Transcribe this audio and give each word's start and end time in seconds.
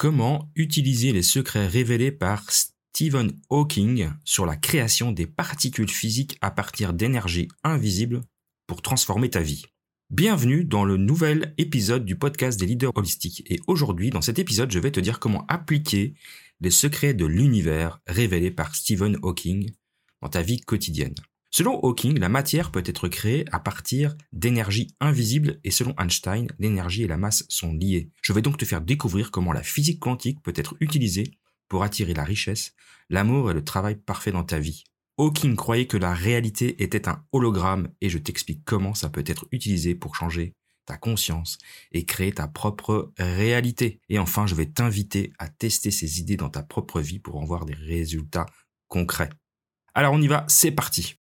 Comment 0.00 0.50
utiliser 0.56 1.12
les 1.12 1.20
secrets 1.20 1.66
révélés 1.66 2.10
par 2.10 2.50
Stephen 2.50 3.38
Hawking 3.50 4.08
sur 4.24 4.46
la 4.46 4.56
création 4.56 5.12
des 5.12 5.26
particules 5.26 5.90
physiques 5.90 6.38
à 6.40 6.50
partir 6.50 6.94
d'énergie 6.94 7.48
invisible 7.64 8.22
pour 8.66 8.80
transformer 8.80 9.28
ta 9.28 9.40
vie? 9.40 9.66
Bienvenue 10.08 10.64
dans 10.64 10.86
le 10.86 10.96
nouvel 10.96 11.52
épisode 11.58 12.06
du 12.06 12.16
podcast 12.16 12.58
des 12.58 12.64
leaders 12.64 12.96
holistiques. 12.96 13.42
Et 13.52 13.60
aujourd'hui, 13.66 14.08
dans 14.08 14.22
cet 14.22 14.38
épisode, 14.38 14.70
je 14.70 14.78
vais 14.78 14.90
te 14.90 15.00
dire 15.00 15.20
comment 15.20 15.44
appliquer 15.48 16.14
les 16.62 16.70
secrets 16.70 17.12
de 17.12 17.26
l'univers 17.26 18.00
révélés 18.06 18.50
par 18.50 18.74
Stephen 18.74 19.18
Hawking 19.22 19.70
dans 20.22 20.30
ta 20.30 20.40
vie 20.40 20.62
quotidienne. 20.62 21.14
Selon 21.52 21.80
Hawking, 21.80 22.20
la 22.20 22.28
matière 22.28 22.70
peut 22.70 22.82
être 22.86 23.08
créée 23.08 23.44
à 23.50 23.58
partir 23.58 24.16
d'énergie 24.32 24.94
invisible 25.00 25.58
et 25.64 25.72
selon 25.72 25.94
Einstein, 25.98 26.46
l'énergie 26.60 27.02
et 27.02 27.08
la 27.08 27.16
masse 27.16 27.44
sont 27.48 27.72
liées. 27.72 28.12
Je 28.22 28.32
vais 28.32 28.40
donc 28.40 28.56
te 28.56 28.64
faire 28.64 28.80
découvrir 28.80 29.32
comment 29.32 29.52
la 29.52 29.64
physique 29.64 29.98
quantique 29.98 30.40
peut 30.42 30.52
être 30.54 30.76
utilisée 30.78 31.32
pour 31.68 31.82
attirer 31.82 32.14
la 32.14 32.22
richesse, 32.22 32.74
l'amour 33.08 33.50
et 33.50 33.54
le 33.54 33.64
travail 33.64 33.96
parfait 33.96 34.30
dans 34.30 34.44
ta 34.44 34.60
vie. 34.60 34.84
Hawking 35.18 35.56
croyait 35.56 35.88
que 35.88 35.96
la 35.96 36.14
réalité 36.14 36.82
était 36.82 37.08
un 37.08 37.24
hologramme 37.32 37.88
et 38.00 38.08
je 38.08 38.18
t'explique 38.18 38.64
comment 38.64 38.94
ça 38.94 39.10
peut 39.10 39.24
être 39.26 39.46
utilisé 39.50 39.96
pour 39.96 40.14
changer 40.14 40.54
ta 40.86 40.96
conscience 40.96 41.58
et 41.90 42.04
créer 42.04 42.32
ta 42.32 42.46
propre 42.46 43.12
réalité. 43.18 44.00
Et 44.08 44.20
enfin, 44.20 44.46
je 44.46 44.54
vais 44.54 44.66
t'inviter 44.66 45.32
à 45.40 45.48
tester 45.48 45.90
ces 45.90 46.20
idées 46.20 46.36
dans 46.36 46.48
ta 46.48 46.62
propre 46.62 47.00
vie 47.00 47.18
pour 47.18 47.36
en 47.36 47.44
voir 47.44 47.66
des 47.66 47.74
résultats 47.74 48.46
concrets. 48.86 49.30
Alors 49.94 50.14
on 50.14 50.22
y 50.22 50.28
va, 50.28 50.44
c'est 50.48 50.70
parti. 50.70 51.19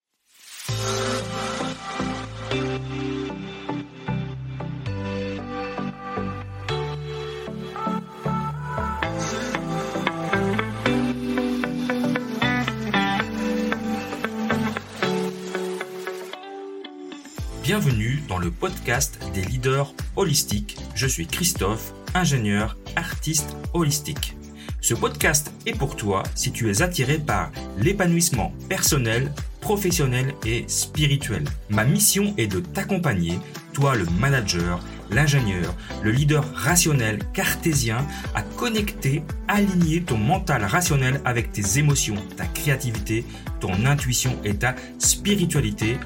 Bienvenue 17.63 18.23
dans 18.29 18.39
le 18.39 18.51
podcast 18.51 19.19
des 19.35 19.43
leaders 19.43 19.95
holistiques. 20.17 20.79
Je 20.95 21.07
suis 21.07 21.27
Christophe, 21.27 21.93
ingénieur, 22.15 22.79
artiste 22.97 23.57
holistique. 23.75 24.37
Ce 24.81 24.95
podcast 24.95 25.53
est 25.67 25.77
pour 25.77 25.97
toi 25.97 26.23
si 26.35 26.53
tu 26.53 26.71
es 26.71 26.83
attiré 26.83 27.19
par 27.19 27.51
l'épanouissement 27.79 28.53
personnel, 28.69 29.33
professionnel 29.65 30.35
et 30.45 30.65
spirituel. 30.69 31.45
Ma 31.71 31.85
mission 31.85 32.35
est 32.37 32.49
de 32.49 32.61
t'accompagner, 32.61 33.39
toi 33.73 33.95
le 33.97 34.05
manager, 34.21 34.79
l'ingénieur, 35.11 35.75
le 36.03 36.11
leader 36.11 36.45
rationnel 36.55 37.21
cartésien, 37.33 38.07
à 38.35 38.43
connecter, 38.43 39.23
aligner 39.49 40.03
ton 40.03 40.19
mental 40.19 40.65
rationnel 40.65 41.23
avec 41.25 41.51
tes 41.51 41.79
émotions, 41.79 42.17
ta 42.37 42.45
créativité, 42.45 43.25
ton 43.59 43.87
intuition 43.87 44.39
et 44.45 44.55
ta 44.55 44.75
spiritualité 44.99 45.97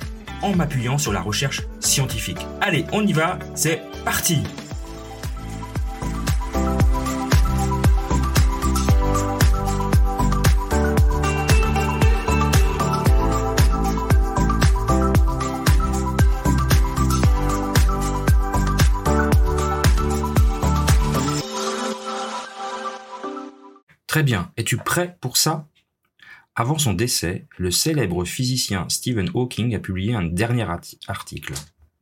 en 0.40 0.54
m'appuyant 0.54 0.96
sur 0.96 1.12
la 1.12 1.20
recherche 1.20 1.62
scientifique. 1.80 2.38
Allez, 2.60 2.84
on 2.92 3.04
y 3.04 3.12
va, 3.12 3.40
c'est 3.56 3.82
parti 4.04 4.38
Très 24.18 24.24
bien, 24.24 24.50
es-tu 24.56 24.78
prêt 24.78 25.16
pour 25.20 25.36
ça? 25.36 25.68
Avant 26.56 26.76
son 26.76 26.92
décès, 26.92 27.46
le 27.56 27.70
célèbre 27.70 28.24
physicien 28.24 28.84
Stephen 28.88 29.30
Hawking 29.32 29.76
a 29.76 29.78
publié 29.78 30.12
un 30.12 30.24
dernier 30.24 30.66
article. 31.06 31.52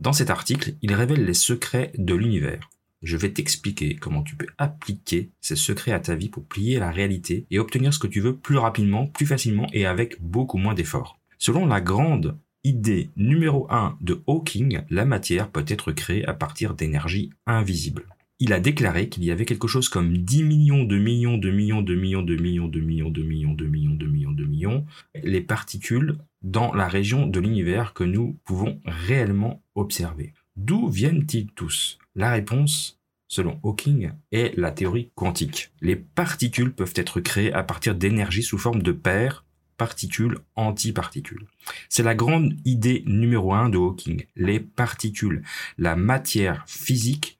Dans 0.00 0.14
cet 0.14 0.30
article, 0.30 0.76
il 0.80 0.94
révèle 0.94 1.26
les 1.26 1.34
secrets 1.34 1.92
de 1.98 2.14
l'univers. 2.14 2.70
Je 3.02 3.18
vais 3.18 3.34
t'expliquer 3.34 3.96
comment 3.96 4.22
tu 4.22 4.34
peux 4.34 4.46
appliquer 4.56 5.28
ces 5.42 5.56
secrets 5.56 5.92
à 5.92 6.00
ta 6.00 6.14
vie 6.14 6.30
pour 6.30 6.46
plier 6.46 6.78
la 6.78 6.90
réalité 6.90 7.44
et 7.50 7.58
obtenir 7.58 7.92
ce 7.92 7.98
que 7.98 8.06
tu 8.06 8.22
veux 8.22 8.34
plus 8.34 8.56
rapidement, 8.56 9.08
plus 9.08 9.26
facilement 9.26 9.66
et 9.74 9.84
avec 9.84 10.16
beaucoup 10.22 10.56
moins 10.56 10.72
d'efforts. 10.72 11.20
Selon 11.36 11.66
la 11.66 11.82
grande 11.82 12.38
idée 12.64 13.10
numéro 13.16 13.66
1 13.68 13.98
de 14.00 14.22
Hawking, 14.26 14.80
la 14.88 15.04
matière 15.04 15.50
peut 15.50 15.66
être 15.68 15.92
créée 15.92 16.24
à 16.24 16.32
partir 16.32 16.72
d'énergie 16.72 17.28
invisible 17.46 18.06
il 18.38 18.52
a 18.52 18.60
déclaré 18.60 19.08
qu'il 19.08 19.24
y 19.24 19.30
avait 19.30 19.46
quelque 19.46 19.68
chose 19.68 19.88
comme 19.88 20.18
10 20.18 20.42
millions 20.42 20.84
de 20.84 20.98
millions 20.98 21.38
de 21.38 21.50
millions 21.50 21.82
de 21.82 21.94
millions 21.94 22.22
de 22.22 22.36
millions 22.36 22.68
de 22.68 22.80
millions 22.80 23.10
de 23.10 23.22
millions 23.22 23.54
de 23.54 23.66
millions 23.66 23.94
de 23.94 24.06
millions 24.06 24.32
de 24.32 24.44
millions 24.44 24.86
les 25.22 25.40
particules 25.40 26.18
dans 26.42 26.74
la 26.74 26.86
région 26.86 27.26
de 27.26 27.40
l'univers 27.40 27.94
que 27.94 28.04
nous 28.04 28.38
pouvons 28.44 28.80
réellement 28.84 29.62
observer. 29.74 30.34
D'où 30.56 30.88
viennent-ils 30.88 31.48
tous? 31.48 31.98
La 32.14 32.30
réponse, 32.30 33.00
selon 33.28 33.58
Hawking, 33.62 34.12
est 34.32 34.56
la 34.56 34.70
théorie 34.70 35.10
quantique. 35.14 35.70
Les 35.80 35.96
particules 35.96 36.72
peuvent 36.72 36.94
être 36.94 37.20
créées 37.20 37.52
à 37.52 37.62
partir 37.62 37.94
d'énergie 37.94 38.42
sous 38.42 38.58
forme 38.58 38.82
de 38.82 38.92
paires 38.92 39.44
particules 39.76 40.38
antiparticules. 40.54 41.46
C'est 41.88 42.02
la 42.02 42.14
grande 42.14 42.54
idée 42.64 43.02
numéro 43.06 43.52
un 43.52 43.68
de 43.68 43.76
Hawking. 43.76 44.24
Les 44.34 44.60
particules, 44.60 45.42
la 45.76 45.96
matière 45.96 46.64
physique 46.66 47.38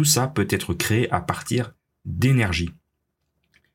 tout 0.00 0.04
ça 0.06 0.28
peut 0.28 0.48
être 0.48 0.72
créé 0.72 1.10
à 1.10 1.20
partir 1.20 1.74
d'énergie. 2.06 2.70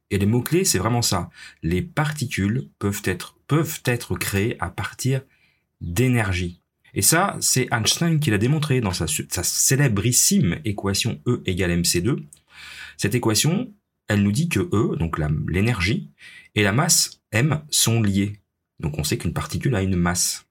Et 0.09 0.17
les 0.17 0.25
mots-clés, 0.25 0.65
c'est 0.65 0.79
vraiment 0.79 1.03
ça. 1.03 1.29
Les 1.61 1.83
particules 1.83 2.67
peuvent 2.79 3.03
être, 3.05 4.17
créées 4.17 4.57
à 4.59 4.71
partir 4.71 5.21
d'énergie. 5.81 6.61
Et 6.95 7.03
ça, 7.03 7.37
c'est 7.41 7.67
Einstein 7.71 8.19
qui 8.19 8.31
l'a 8.31 8.39
démontré 8.39 8.81
dans 8.81 8.91
sa, 8.91 9.05
sa 9.05 9.43
célébrissime 9.43 10.61
équation 10.65 11.21
E 11.27 11.43
égale 11.45 11.79
mc2. 11.79 12.23
Cette 12.97 13.13
équation, 13.13 13.71
elle 14.07 14.23
nous 14.23 14.31
dit 14.31 14.49
que 14.49 14.61
E, 14.61 14.95
donc 14.95 15.19
l'énergie, 15.47 16.09
et 16.55 16.63
la 16.63 16.71
masse 16.71 17.21
m 17.33 17.61
sont 17.69 18.01
liées. 18.01 18.39
Donc 18.79 18.97
on 18.97 19.03
sait 19.03 19.19
qu'une 19.19 19.33
particule 19.33 19.75
a 19.75 19.83
une 19.83 19.95
masse 19.95 20.44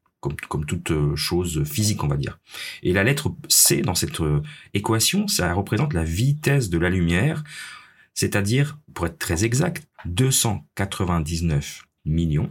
comme, 0.49 0.65
toute 0.65 0.91
euh, 0.91 1.17
chose 1.17 1.65
physique, 1.65 2.03
on 2.05 2.09
va 2.09 2.17
dire. 2.17 2.39
Et 2.83 2.93
la 2.93 3.05
lettre 3.05 3.35
C 3.49 3.83
dans 3.83 3.95
cette 3.95 4.21
euh, 4.21 4.43
équation, 4.73 5.29
ça 5.29 5.53
représente 5.53 5.93
la 5.93 6.05
vitesse 6.05 6.71
de 6.71 6.79
la 6.79 6.91
lumière, 6.91 7.45
c'est-à-dire, 8.15 8.79
pour 8.95 9.07
être 9.07 9.19
très 9.19 9.45
exact, 9.45 9.87
299 10.07 11.85
millions 12.05 12.49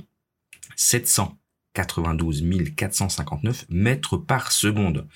792 0.76 2.44
459 2.76 3.66
mètres 3.70 4.18
par 4.18 4.52
seconde, 4.52 5.08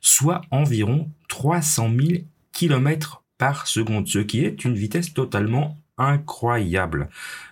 soit 0.00 0.42
environ 0.50 1.10
300 1.28 1.90
000 1.96 2.22
kilomètres 2.52 3.22
par 3.38 3.66
seconde, 3.66 4.06
ce 4.08 4.18
qui 4.20 4.44
est 4.44 4.64
une 4.64 4.74
vitesse 4.74 5.12
totalement 5.12 5.78
incroyable. 5.98 7.08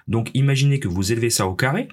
Donc 0.08 0.30
imaginez 0.34 0.80
que 0.80 0.88
vous 0.88 1.12
élevez 1.12 1.30
ça 1.30 1.46
au 1.46 1.54
carré, 1.54 1.88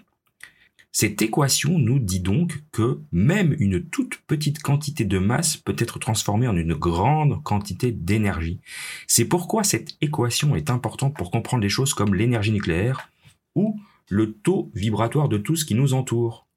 cette 0.92 1.22
équation 1.22 1.78
nous 1.78 2.00
dit 2.00 2.20
donc 2.20 2.64
que 2.72 3.00
même 3.12 3.56
une 3.60 3.84
toute 3.84 4.18
petite 4.26 4.62
quantité 4.62 5.06
de 5.06 5.20
masse 5.20 5.56
peut 5.56 5.76
être 5.78 6.00
transformée 6.00 6.48
en 6.48 6.58
une 6.58 6.74
grande 6.74 7.44
quantité 7.44 7.92
d'énergie. 7.92 8.60
C'est 9.08 9.26
pourquoi 9.26 9.64
cette 9.64 9.96
équation 10.02 10.56
est 10.56 10.72
importante 10.72 11.16
pour 11.16 11.30
comprendre 11.30 11.62
les 11.62 11.70
choses 11.70 11.94
comme 11.94 12.16
l'énergie 12.16 12.52
nucléaire 12.52 13.12
ou 13.56 13.80
le 14.10 14.34
taux 14.34 14.72
vibratoire 14.74 15.30
de 15.30 15.38
tout 15.38 15.56
ce 15.56 15.66
qui 15.66 15.76
nous 15.76 15.94
entoure. 15.94 16.48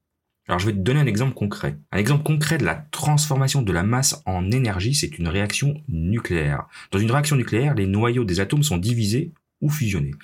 Alors 0.48 0.58
je 0.58 0.66
vais 0.66 0.72
te 0.72 0.78
donner 0.78 1.00
un 1.00 1.06
exemple 1.06 1.34
concret. 1.34 1.78
Un 1.92 1.98
exemple 1.98 2.24
concret 2.24 2.58
de 2.58 2.64
la 2.64 2.74
transformation 2.74 3.62
de 3.62 3.72
la 3.72 3.82
masse 3.82 4.22
en 4.26 4.50
énergie, 4.50 4.94
c'est 4.94 5.18
une 5.18 5.28
réaction 5.28 5.80
nucléaire. 5.88 6.66
Dans 6.90 6.98
une 6.98 7.10
réaction 7.10 7.36
nucléaire, 7.36 7.74
les 7.74 7.86
noyaux 7.86 8.24
des 8.24 8.40
atomes 8.40 8.62
sont 8.62 8.78
divisés 8.78 9.32
ou 9.60 9.68
fusionnés. 9.68 10.14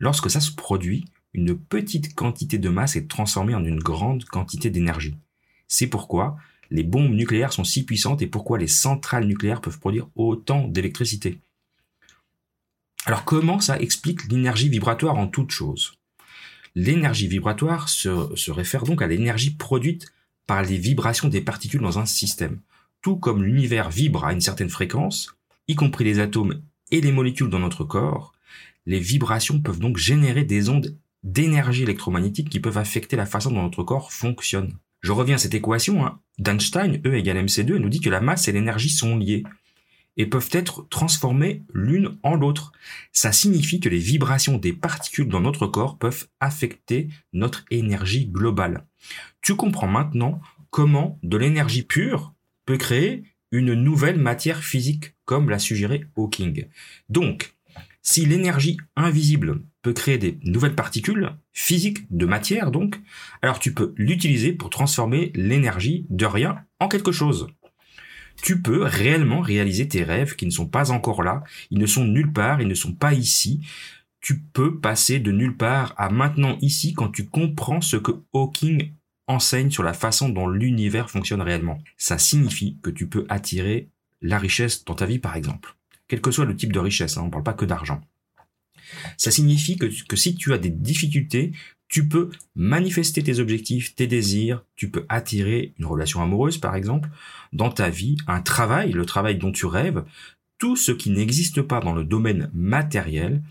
Lorsque 0.00 0.30
ça 0.30 0.40
se 0.40 0.50
produit, 0.50 1.04
une 1.34 1.58
petite 1.58 2.14
quantité 2.14 2.58
de 2.58 2.68
masse 2.68 2.96
est 2.96 3.08
transformée 3.08 3.54
en 3.54 3.64
une 3.64 3.78
grande 3.78 4.24
quantité 4.24 4.70
d'énergie. 4.70 5.16
C'est 5.66 5.86
pourquoi 5.86 6.36
les 6.70 6.82
bombes 6.82 7.12
nucléaires 7.12 7.52
sont 7.52 7.64
si 7.64 7.84
puissantes 7.84 8.22
et 8.22 8.26
pourquoi 8.26 8.58
les 8.58 8.66
centrales 8.66 9.26
nucléaires 9.26 9.60
peuvent 9.60 9.78
produire 9.78 10.08
autant 10.16 10.66
d'électricité. 10.68 11.38
Alors 13.06 13.24
comment 13.24 13.60
ça 13.60 13.78
explique 13.80 14.30
l'énergie 14.30 14.68
vibratoire 14.68 15.16
en 15.16 15.28
toute 15.28 15.50
chose 15.50 15.94
L'énergie 16.74 17.26
vibratoire 17.26 17.88
se, 17.88 18.50
réfère 18.50 18.84
donc 18.84 19.02
à 19.02 19.06
l'énergie 19.06 19.50
produite 19.50 20.12
par 20.46 20.62
les 20.62 20.76
vibrations 20.76 21.28
des 21.28 21.40
particules 21.40 21.80
dans 21.80 21.98
un 21.98 22.06
système. 22.06 22.60
Tout 23.02 23.16
comme 23.16 23.44
l'univers 23.44 23.90
vibre 23.90 24.24
à 24.24 24.32
une 24.32 24.40
certaine 24.40 24.68
fréquence, 24.68 25.34
y 25.68 25.74
compris 25.74 26.04
les 26.04 26.18
atomes 26.18 26.60
et 26.90 27.00
les 27.00 27.12
molécules 27.12 27.50
dans 27.50 27.58
notre 27.58 27.84
corps, 27.84 28.32
les 28.86 29.00
vibrations 29.00 29.60
peuvent 29.60 29.78
donc 29.78 29.96
générer 29.96 30.44
des 30.44 30.68
ondes 30.68 30.96
d'énergie 31.22 31.82
électromagnétique 31.82 32.50
qui 32.50 32.60
peuvent 32.60 32.78
affecter 32.78 33.16
la 33.16 33.26
façon 33.26 33.50
dont 33.50 33.62
notre 33.62 33.82
corps 33.82 34.12
fonctionne. 34.12 34.76
Je 35.00 35.12
reviens 35.12 35.36
à 35.36 35.38
cette 35.38 35.54
équation 35.54 36.04
hein. 36.04 36.20
d'Einstein, 36.38 37.00
E 37.04 37.14
égale 37.14 37.44
mc2, 37.44 37.76
elle 37.76 37.82
nous 37.82 37.88
dit 37.88 38.00
que 38.00 38.10
la 38.10 38.20
masse 38.20 38.48
et 38.48 38.52
l'énergie 38.52 38.90
sont 38.90 39.16
liées. 39.16 39.44
et 40.16 40.26
peuvent 40.26 40.50
être 40.50 40.88
transformées 40.88 41.62
l'une 41.72 42.18
en 42.24 42.34
l'autre. 42.34 42.72
Ça 43.12 43.30
signifie 43.30 43.78
que 43.78 43.88
les 43.88 43.98
vibrations 43.98 44.58
des 44.58 44.72
particules 44.72 45.28
dans 45.28 45.40
notre 45.40 45.68
corps 45.68 45.96
peuvent 45.96 46.26
affecter 46.40 47.08
notre 47.32 47.64
énergie 47.70 48.26
globale. 48.26 48.84
Tu 49.42 49.54
comprends 49.54 49.86
maintenant 49.86 50.40
comment 50.70 51.20
de 51.22 51.36
l'énergie 51.36 51.84
pure 51.84 52.34
peut 52.66 52.78
créer 52.78 53.22
une 53.52 53.74
nouvelle 53.74 54.18
matière 54.18 54.62
physique, 54.62 55.14
comme 55.24 55.50
l'a 55.50 55.58
suggéré 55.58 56.04
Hawking. 56.16 56.66
Donc, 57.08 57.54
si 58.10 58.24
l'énergie 58.24 58.78
invisible 58.96 59.60
peut 59.82 59.92
créer 59.92 60.16
des 60.16 60.38
nouvelles 60.42 60.74
particules 60.74 61.36
physiques 61.52 62.10
de 62.10 62.24
matière 62.24 62.70
donc, 62.70 62.98
alors 63.42 63.58
tu 63.58 63.74
peux 63.74 63.92
l'utiliser 63.98 64.54
pour 64.54 64.70
transformer 64.70 65.30
l'énergie 65.34 66.06
de 66.08 66.24
rien 66.24 66.64
en 66.80 66.88
quelque 66.88 67.12
chose. 67.12 67.48
Tu 68.42 68.62
peux 68.62 68.82
réellement 68.82 69.42
réaliser 69.42 69.88
tes 69.88 70.04
rêves 70.04 70.36
qui 70.36 70.46
ne 70.46 70.50
sont 70.50 70.68
pas 70.68 70.90
encore 70.90 71.22
là, 71.22 71.44
ils 71.70 71.78
ne 71.78 71.84
sont 71.84 72.06
nulle 72.06 72.32
part, 72.32 72.62
ils 72.62 72.68
ne 72.68 72.72
sont 72.74 72.94
pas 72.94 73.12
ici. 73.12 73.60
Tu 74.22 74.40
peux 74.40 74.80
passer 74.80 75.20
de 75.20 75.30
nulle 75.30 75.58
part 75.58 75.92
à 75.98 76.08
maintenant 76.08 76.56
ici 76.62 76.94
quand 76.94 77.10
tu 77.10 77.26
comprends 77.26 77.82
ce 77.82 77.98
que 77.98 78.12
Hawking 78.32 78.90
enseigne 79.26 79.70
sur 79.70 79.82
la 79.82 79.92
façon 79.92 80.30
dont 80.30 80.48
l'univers 80.48 81.10
fonctionne 81.10 81.42
réellement. 81.42 81.76
Ça 81.98 82.16
signifie 82.16 82.78
que 82.82 82.88
tu 82.88 83.06
peux 83.06 83.26
attirer 83.28 83.90
la 84.22 84.38
richesse 84.38 84.86
dans 84.86 84.94
ta 84.94 85.04
vie 85.04 85.18
par 85.18 85.36
exemple. 85.36 85.77
Quel 86.08 86.20
que 86.20 86.30
soit 86.30 86.44
le 86.44 86.56
type 86.56 86.72
de 86.72 86.78
richesse, 86.78 87.16
hein, 87.16 87.22
on 87.22 87.26
ne 87.26 87.30
parle 87.30 87.44
pas 87.44 87.52
que 87.52 87.64
d'argent. 87.64 88.00
Ça 89.16 89.30
signifie 89.30 89.76
que, 89.76 89.86
que 90.06 90.16
si 90.16 90.34
tu 90.34 90.52
as 90.52 90.58
des 90.58 90.70
difficultés, 90.70 91.52
tu 91.88 92.08
peux 92.08 92.30
manifester 92.54 93.22
tes 93.22 93.38
objectifs, 93.38 93.94
tes 93.94 94.06
désirs, 94.06 94.64
tu 94.76 94.90
peux 94.90 95.06
attirer 95.08 95.74
une 95.78 95.86
relation 95.86 96.22
amoureuse 96.22 96.58
par 96.58 96.74
exemple, 96.74 97.08
dans 97.52 97.70
ta 97.70 97.88
vie, 97.88 98.16
un 98.26 98.42
travail, 98.42 98.92
le 98.92 99.06
travail 99.06 99.36
dont 99.36 99.52
tu 99.52 99.66
rêves, 99.66 100.04
tout 100.58 100.76
ce 100.76 100.92
qui 100.92 101.10
n'existe 101.10 101.62
pas 101.62 101.80
dans 101.80 101.94
le 101.94 102.04
domaine 102.04 102.50
matériel, 102.52 103.42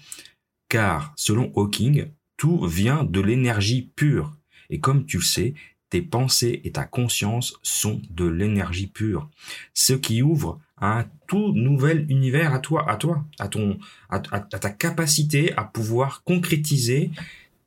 car 0.69 1.13
selon 1.15 1.51
Hawking, 1.55 2.07
tout 2.35 2.65
vient 2.67 3.03
de 3.03 3.21
l'énergie 3.21 3.91
pure. 3.95 4.35
Et 4.69 4.79
comme 4.79 5.05
tu 5.05 5.17
le 5.17 5.23
sais, 5.23 5.53
tes 5.89 6.01
pensées 6.01 6.61
et 6.63 6.71
ta 6.71 6.83
conscience 6.83 7.57
sont 7.63 8.01
de 8.09 8.25
l'énergie 8.25 8.87
pure. 8.87 9.29
Ce 9.73 9.93
qui 9.93 10.21
ouvre 10.21 10.59
un 10.79 11.05
tout 11.27 11.53
nouvel 11.53 12.05
univers 12.09 12.53
à 12.53 12.59
toi, 12.59 12.89
à 12.89 12.97
toi, 12.97 13.25
à 13.39 13.47
ton, 13.47 13.79
à, 14.09 14.19
ta 14.19 14.69
capacité 14.69 15.53
à 15.57 15.63
pouvoir 15.63 16.23
concrétiser 16.23 17.11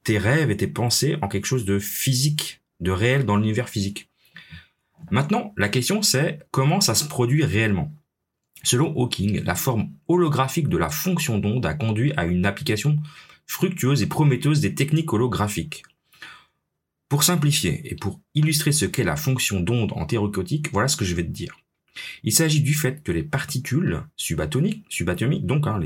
tes 0.04 0.18
rêves 0.18 0.50
et 0.50 0.56
tes 0.56 0.66
pensées 0.66 1.16
en 1.20 1.28
quelque 1.28 1.46
chose 1.46 1.64
de 1.64 1.78
physique, 1.78 2.60
de 2.80 2.90
réel 2.90 3.24
dans 3.24 3.36
l'univers 3.36 3.68
physique. 3.68 4.08
Maintenant, 5.10 5.52
la 5.56 5.68
question 5.68 6.02
c'est 6.02 6.40
comment 6.50 6.80
ça 6.80 6.94
se 6.94 7.04
produit 7.04 7.44
réellement? 7.44 7.92
Selon 8.62 8.94
Hawking, 8.94 9.42
la 9.42 9.54
forme 9.54 9.90
holographique 10.06 10.68
de 10.68 10.76
la 10.76 10.90
fonction 10.90 11.38
d'onde 11.38 11.66
a 11.66 11.74
conduit 11.74 12.12
à 12.16 12.26
une 12.26 12.44
application 12.46 12.98
fructueuse 13.46 14.02
et 14.02 14.06
prometteuse 14.06 14.60
des 14.60 14.74
techniques 14.74 15.12
holographiques. 15.12 15.82
Pour 17.08 17.24
simplifier 17.24 17.90
et 17.90 17.96
pour 17.96 18.20
illustrer 18.34 18.70
ce 18.70 18.84
qu'est 18.84 19.02
la 19.02 19.16
fonction 19.16 19.58
d'onde 19.60 19.92
en 19.96 20.06
thérocotique, 20.06 20.70
voilà 20.72 20.86
ce 20.86 20.96
que 20.96 21.04
je 21.04 21.16
vais 21.16 21.24
te 21.24 21.30
dire. 21.30 21.58
Il 22.22 22.32
s'agit 22.32 22.62
du 22.62 22.74
fait 22.74 23.02
que 23.02 23.12
les 23.12 23.22
particules 23.22 24.02
subatomiques, 24.16 24.84
subatomiques 24.88 25.46
donc 25.46 25.66
hein, 25.66 25.80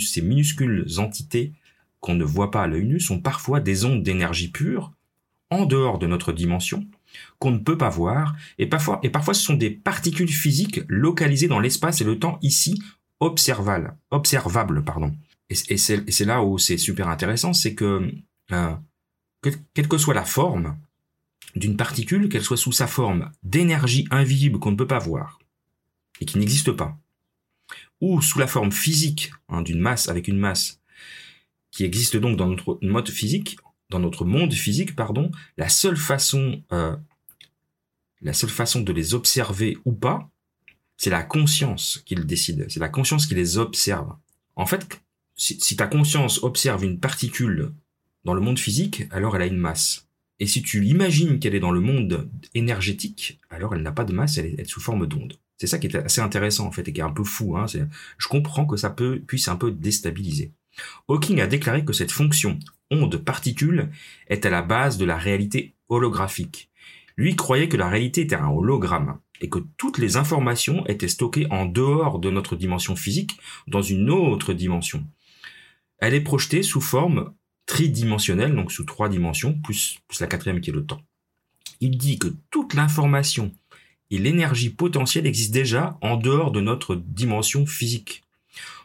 ces 0.00 0.22
minuscules 0.22 0.86
entités 0.98 1.52
qu'on 2.00 2.14
ne 2.14 2.24
voit 2.24 2.50
pas 2.50 2.62
à 2.62 2.66
l'œil 2.66 2.84
nu, 2.84 3.00
sont 3.00 3.20
parfois 3.20 3.60
des 3.60 3.84
ondes 3.84 4.02
d'énergie 4.02 4.48
pure, 4.48 4.92
en 5.50 5.66
dehors 5.66 5.98
de 5.98 6.06
notre 6.06 6.32
dimension, 6.32 6.86
qu'on 7.38 7.52
ne 7.52 7.58
peut 7.58 7.78
pas 7.78 7.88
voir, 7.88 8.34
et 8.58 8.66
parfois, 8.66 9.00
et 9.02 9.10
parfois 9.10 9.34
ce 9.34 9.42
sont 9.42 9.54
des 9.54 9.70
particules 9.70 10.30
physiques 10.30 10.80
localisées 10.88 11.48
dans 11.48 11.60
l'espace 11.60 12.00
et 12.00 12.04
le 12.04 12.18
temps 12.18 12.38
ici, 12.42 12.82
observables, 13.20 13.96
observables 14.10 14.84
pardon. 14.84 15.14
Et, 15.50 15.76
c'est 15.76 16.24
là 16.24 16.42
où 16.42 16.58
c'est 16.58 16.78
super 16.78 17.08
intéressant, 17.08 17.52
c'est 17.52 17.74
que 17.74 18.10
euh, 18.52 18.74
quelle 19.74 19.88
que 19.88 19.98
soit 19.98 20.14
la 20.14 20.24
forme 20.24 20.76
d'une 21.54 21.76
particule, 21.76 22.28
qu'elle 22.28 22.42
soit 22.42 22.56
sous 22.56 22.72
sa 22.72 22.86
forme 22.86 23.30
d'énergie 23.42 24.06
invisible 24.10 24.58
qu'on 24.58 24.72
ne 24.72 24.76
peut 24.76 24.86
pas 24.86 24.98
voir 24.98 25.38
et 26.20 26.24
qui 26.24 26.38
n'existe 26.38 26.72
pas, 26.72 26.98
ou 28.00 28.20
sous 28.22 28.38
la 28.38 28.46
forme 28.46 28.72
physique 28.72 29.32
hein, 29.48 29.62
d'une 29.62 29.80
masse 29.80 30.08
avec 30.08 30.28
une 30.28 30.38
masse 30.38 30.80
qui 31.70 31.84
existe 31.84 32.16
donc 32.16 32.36
dans 32.36 32.48
notre 32.48 32.78
mode 32.82 33.10
physique, 33.10 33.56
dans 33.90 33.98
notre 33.98 34.24
monde 34.24 34.52
physique, 34.52 34.94
pardon, 34.94 35.30
la 35.56 35.68
seule 35.68 35.96
façon, 35.96 36.62
euh, 36.72 36.96
la 38.20 38.32
seule 38.32 38.50
façon 38.50 38.80
de 38.80 38.92
les 38.92 39.14
observer 39.14 39.76
ou 39.84 39.92
pas, 39.92 40.30
c'est 40.96 41.10
la 41.10 41.24
conscience 41.24 42.00
qui 42.06 42.14
le 42.14 42.24
décide. 42.24 42.66
C'est 42.68 42.80
la 42.80 42.88
conscience 42.88 43.26
qui 43.26 43.34
les 43.34 43.58
observe. 43.58 44.14
En 44.54 44.66
fait, 44.66 45.00
si 45.36 45.76
ta 45.76 45.88
conscience 45.88 46.42
observe 46.44 46.84
une 46.84 47.00
particule 47.00 47.72
dans 48.24 48.34
le 48.34 48.40
monde 48.40 48.58
physique, 48.58 49.04
alors 49.10 49.34
elle 49.34 49.42
a 49.42 49.46
une 49.46 49.56
masse. 49.56 50.03
Et 50.40 50.46
si 50.46 50.62
tu 50.62 50.80
l'imagines 50.80 51.38
qu'elle 51.38 51.54
est 51.54 51.60
dans 51.60 51.70
le 51.70 51.80
monde 51.80 52.28
énergétique, 52.54 53.40
alors 53.50 53.74
elle 53.74 53.82
n'a 53.82 53.92
pas 53.92 54.04
de 54.04 54.12
masse, 54.12 54.38
elle 54.38 54.58
est, 54.58 54.64
sous 54.64 54.80
forme 54.80 55.06
d'onde. 55.06 55.38
C'est 55.56 55.68
ça 55.68 55.78
qui 55.78 55.86
est 55.86 55.96
assez 55.96 56.20
intéressant 56.20 56.66
en 56.66 56.72
fait 56.72 56.88
et 56.88 56.92
qui 56.92 57.00
est 57.00 57.04
un 57.04 57.10
peu 57.10 57.24
fou. 57.24 57.56
Hein. 57.56 57.66
Je 58.18 58.28
comprends 58.28 58.66
que 58.66 58.76
ça 58.76 58.94
puisse 59.26 59.48
un 59.48 59.56
peu 59.56 59.70
déstabiliser. 59.70 60.52
Hawking 61.08 61.40
a 61.40 61.46
déclaré 61.46 61.84
que 61.84 61.92
cette 61.92 62.10
fonction 62.10 62.58
onde-particule 62.90 63.90
est 64.28 64.44
à 64.44 64.50
la 64.50 64.62
base 64.62 64.98
de 64.98 65.04
la 65.04 65.16
réalité 65.16 65.74
holographique. 65.88 66.70
Lui 67.16 67.36
croyait 67.36 67.68
que 67.68 67.76
la 67.76 67.88
réalité 67.88 68.22
était 68.22 68.34
un 68.34 68.48
hologramme 68.48 69.18
et 69.40 69.48
que 69.48 69.60
toutes 69.76 69.98
les 69.98 70.16
informations 70.16 70.84
étaient 70.86 71.08
stockées 71.08 71.46
en 71.50 71.66
dehors 71.66 72.18
de 72.18 72.30
notre 72.30 72.56
dimension 72.56 72.96
physique, 72.96 73.38
dans 73.68 73.82
une 73.82 74.10
autre 74.10 74.52
dimension. 74.52 75.04
Elle 75.98 76.14
est 76.14 76.20
projetée 76.20 76.62
sous 76.62 76.80
forme 76.80 77.32
tridimensionnel, 77.66 78.54
donc 78.54 78.72
sous 78.72 78.84
trois 78.84 79.08
dimensions, 79.08 79.58
plus, 79.64 79.98
la 80.20 80.26
quatrième 80.26 80.60
qui 80.60 80.70
est 80.70 80.74
le 80.74 80.84
temps. 80.84 81.02
Il 81.80 81.96
dit 81.96 82.18
que 82.18 82.28
toute 82.50 82.74
l'information 82.74 83.52
et 84.10 84.18
l'énergie 84.18 84.70
potentielle 84.70 85.26
existent 85.26 85.54
déjà 85.54 85.98
en 86.00 86.16
dehors 86.16 86.52
de 86.52 86.60
notre 86.60 86.94
dimension 86.94 87.66
physique. 87.66 88.22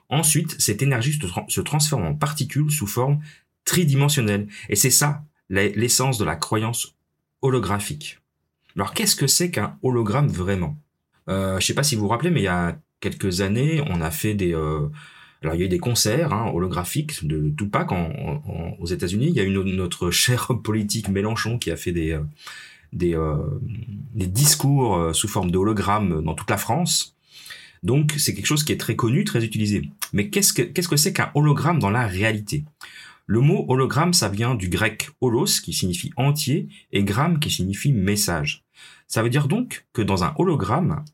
Ensuite, 0.10 0.60
cette 0.60 0.82
énergie 0.82 1.20
se 1.48 1.62
transforme 1.62 2.06
en 2.06 2.16
particules 2.16 2.72
sous 2.72 2.88
forme 2.88 3.22
tridimensionnelle. 3.64 4.48
Et 4.70 4.76
c'est 4.76 4.90
ça 4.90 5.24
l'essence 5.50 6.18
de 6.18 6.26
la 6.26 6.36
croyance 6.36 6.96
holographique. 7.42 8.20
Alors 8.76 8.94
qu'est-ce 8.94 9.16
que 9.16 9.28
c'est 9.28 9.52
qu'un 9.52 9.78
hologramme 9.84 10.28
vraiment? 10.28 10.78
Euh, 11.28 11.52
Je 11.52 11.56
ne 11.58 11.62
sais 11.62 11.74
pas 11.74 11.84
si 11.84 11.96
vous 11.96 12.02
vous 12.02 12.08
rappelez, 12.08 12.32
mais 12.32 12.42
il 12.42 12.46
y 12.46 12.48
a 12.48 12.80
quelques 13.00 13.42
années, 13.42 13.84
on 13.88 14.02
a 14.02 14.12
fait 14.12 14.34
des, 14.34 14.54
euh, 14.54 14.90
alors 15.42 15.56
il 15.56 15.60
y 15.60 15.64
a 15.64 15.66
eu 15.66 15.70
des 15.70 15.80
concerts 15.80 16.34
hein, 16.34 16.52
holographiques 16.54 17.26
de 17.26 17.50
Tupac 17.58 17.90
aux 18.80 18.86
États-Unis. 18.86 19.28
Il 19.28 19.36
y 19.36 19.40
a 19.40 19.44
eu 19.44 19.52
notre 19.52 20.12
cher 20.12 20.52
politique 20.62 21.08
Mélenchon 21.08 21.58
qui 21.58 21.72
a 21.72 21.78
fait 21.78 21.94
des 21.94 22.12
euh, 22.12 22.24
euh, 23.04 23.60
discours 24.14 24.98
euh, 24.98 25.14
sous 25.14 25.28
forme 25.28 25.52
de 25.52 25.58
hologramme 25.58 26.24
dans 26.24 26.34
toute 26.34 26.50
la 26.50 26.58
France. 26.58 27.16
Donc 27.84 28.14
c'est 28.18 28.34
quelque 28.34 28.48
chose 28.48 28.66
qui 28.66 28.74
est 28.74 28.78
très 28.78 28.98
connu, 28.98 29.24
très 29.24 29.46
utilisé. 29.46 29.90
Mais 30.12 30.30
qu'est-ce 30.30 30.52
que 30.52 30.64
qu'est-ce 30.64 30.90
que 30.90 30.98
c'est 30.98 31.14
qu'un 31.14 31.32
hologramme 31.36 31.80
dans 31.80 31.90
la 31.90 32.06
réalité? 32.06 32.66
Le 33.26 33.40
mot 33.40 33.64
hologramme, 33.70 34.14
ça 34.14 34.28
vient 34.28 34.56
du 34.56 34.68
grec 34.70 35.12
holos 35.22 35.62
qui 35.64 35.72
signifie 35.72 36.12
entier 36.18 36.68
et 36.92 37.04
gramme 37.04 37.40
qui 37.40 37.50
signifie 37.50 37.94
message. 37.94 38.66
Ça 39.08 39.24
veut 39.24 39.30
dire 39.30 39.48
donc 39.48 39.86
que 39.94 40.02
dans 40.02 40.24
un 40.24 40.34
hologramme, 40.38 41.06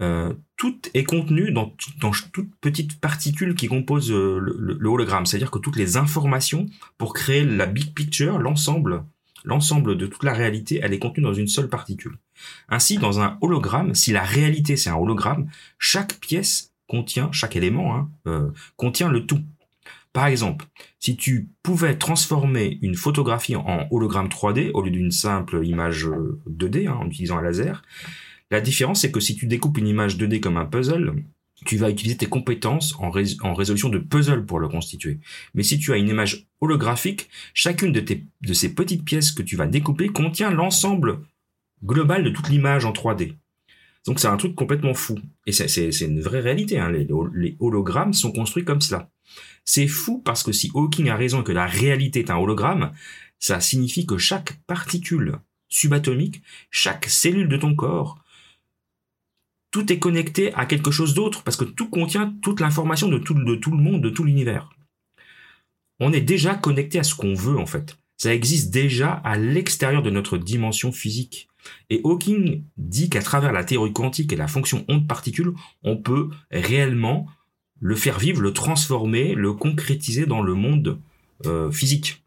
euh, 0.00 0.32
tout 0.56 0.80
est 0.94 1.04
contenu 1.04 1.50
dans, 1.50 1.74
dans 2.00 2.12
toute 2.32 2.54
petite 2.60 3.00
particule 3.00 3.54
qui 3.54 3.66
compose 3.66 4.12
euh, 4.12 4.38
le, 4.38 4.88
hologramme. 4.88 5.26
C'est-à-dire 5.26 5.50
que 5.50 5.58
toutes 5.58 5.76
les 5.76 5.96
informations 5.96 6.66
pour 6.98 7.14
créer 7.14 7.44
la 7.44 7.66
big 7.66 7.94
picture, 7.94 8.38
l'ensemble, 8.38 9.04
l'ensemble 9.44 9.96
de 9.96 10.06
toute 10.06 10.22
la 10.22 10.32
réalité, 10.32 10.80
elle 10.82 10.92
est 10.92 10.98
contenue 10.98 11.24
dans 11.24 11.34
une 11.34 11.48
seule 11.48 11.68
particule. 11.68 12.18
Ainsi, 12.68 12.98
dans 12.98 13.20
un 13.20 13.38
hologramme, 13.40 13.94
si 13.94 14.12
la 14.12 14.22
réalité 14.22 14.76
c'est 14.76 14.90
un 14.90 14.96
hologramme, 14.96 15.48
chaque 15.78 16.20
pièce 16.20 16.72
contient, 16.86 17.30
chaque 17.32 17.56
élément 17.56 17.96
hein, 17.96 18.10
euh, 18.26 18.50
contient 18.76 19.08
le 19.08 19.26
tout. 19.26 19.42
Par 20.12 20.26
exemple, 20.26 20.66
si 21.00 21.16
tu 21.16 21.48
pouvais 21.62 21.96
transformer 21.96 22.78
une 22.82 22.94
photographie 22.94 23.56
en 23.56 23.86
hologramme 23.90 24.28
3D 24.28 24.70
au 24.74 24.82
lieu 24.82 24.90
d'une 24.90 25.10
simple 25.10 25.64
image 25.66 26.08
2D 26.48 26.88
hein, 26.88 26.96
en 27.00 27.06
utilisant 27.06 27.38
un 27.38 27.42
laser, 27.42 27.82
la 28.50 28.60
différence, 28.60 29.02
c'est 29.02 29.12
que 29.12 29.20
si 29.20 29.36
tu 29.36 29.46
découpes 29.46 29.78
une 29.78 29.88
image 29.88 30.16
2D 30.16 30.40
comme 30.40 30.56
un 30.56 30.64
puzzle, 30.64 31.14
tu 31.64 31.76
vas 31.76 31.90
utiliser 31.90 32.16
tes 32.16 32.26
compétences 32.26 32.94
en, 32.98 33.10
résolution 33.10 33.88
de 33.88 33.98
puzzle 33.98 34.46
pour 34.46 34.58
le 34.58 34.68
constituer. 34.68 35.18
Mais 35.54 35.62
si 35.62 35.78
tu 35.78 35.92
as 35.92 35.96
une 35.96 36.08
image 36.08 36.46
holographique, 36.60 37.28
chacune 37.52 37.92
de, 37.92 38.54
ces 38.54 38.74
petites 38.74 39.04
pièces 39.04 39.32
que 39.32 39.42
tu 39.42 39.56
vas 39.56 39.66
découper 39.66 40.08
contient 40.08 40.50
l'ensemble 40.50 41.20
global 41.84 42.24
de 42.24 42.30
toute 42.30 42.48
l'image 42.48 42.84
en 42.84 42.92
3D. 42.92 43.34
Donc 44.06 44.20
c'est 44.20 44.28
un 44.28 44.36
truc 44.36 44.54
complètement 44.54 44.94
fou. 44.94 45.18
Et 45.46 45.52
c'est 45.52 45.90
une 46.00 46.20
vraie 46.20 46.40
réalité. 46.40 46.78
Hein. 46.78 46.90
Les, 46.90 47.06
les, 47.34 47.56
hologrammes 47.60 48.14
sont 48.14 48.32
construits 48.32 48.64
comme 48.64 48.80
cela. 48.80 49.10
C'est 49.64 49.88
fou 49.88 50.22
parce 50.24 50.42
que 50.42 50.52
si 50.52 50.70
Hawking 50.74 51.10
a 51.10 51.16
raison 51.16 51.42
que 51.42 51.52
la 51.52 51.66
réalité 51.66 52.20
est 52.20 52.30
un 52.30 52.38
hologramme, 52.38 52.92
ça 53.38 53.60
signifie 53.60 54.06
que 54.06 54.16
chaque 54.16 54.54
particule 54.66 55.38
subatomique, 55.68 56.42
chaque 56.70 57.04
cellule 57.06 57.48
de 57.48 57.58
ton 57.58 57.74
corps, 57.74 58.18
tout 59.70 59.92
est 59.92 59.98
connecté 59.98 60.52
à 60.54 60.66
quelque 60.66 60.90
chose 60.90 61.14
d'autre 61.14 61.42
parce 61.42 61.56
que 61.56 61.64
tout 61.64 61.88
contient 61.88 62.34
toute 62.42 62.60
l'information 62.60 63.08
de 63.08 63.18
tout, 63.18 63.34
le 63.34 63.82
monde, 63.82 64.02
de 64.02 64.10
tout 64.10 64.24
l'univers. 64.24 64.70
On 66.00 66.12
est 66.12 66.20
déjà 66.20 66.54
connecté 66.54 66.98
à 66.98 67.02
ce 67.02 67.14
qu'on 67.14 67.34
veut 67.34 67.58
en 67.58 67.66
fait. 67.66 67.98
Ça 68.16 68.34
existe 68.34 68.70
déjà 68.70 69.12
à 69.12 69.36
l'extérieur 69.36 70.02
de 70.02 70.10
notre 70.10 70.38
dimension 70.38 70.90
physique. 70.90 71.48
Et 71.90 72.00
Hawking 72.04 72.64
dit 72.76 73.10
qu'à 73.10 73.22
travers 73.22 73.52
la 73.52 73.64
théorie 73.64 73.92
quantique 73.92 74.32
et 74.32 74.36
la 74.36 74.48
fonction 74.48 74.84
onde-particule, 74.88 75.52
on 75.82 75.96
peut 75.96 76.30
réellement 76.50 77.26
le 77.80 77.94
faire 77.94 78.18
vivre, 78.18 78.40
le 78.40 78.52
transformer, 78.52 79.34
le 79.34 79.52
concrétiser 79.52 80.26
dans 80.26 80.42
le 80.42 80.54
monde 80.54 80.98
euh, 81.46 81.70
physique. 81.70 82.24